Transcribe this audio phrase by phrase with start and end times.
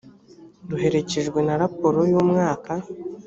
[0.69, 2.73] ruherekejwe na raporo y umwaka